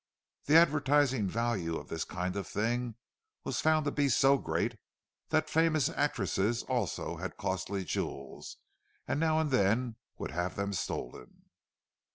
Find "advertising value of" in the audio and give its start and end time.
0.57-1.89